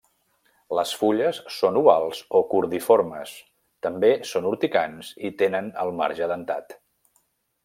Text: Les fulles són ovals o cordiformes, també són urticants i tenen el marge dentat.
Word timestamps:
Les 0.77 0.93
fulles 1.01 1.41
són 1.55 1.77
ovals 1.81 2.21
o 2.39 2.41
cordiformes, 2.53 3.35
també 3.89 4.11
són 4.31 4.49
urticants 4.53 5.13
i 5.31 5.35
tenen 5.43 5.73
el 5.85 5.97
marge 6.01 6.31
dentat. 6.35 6.79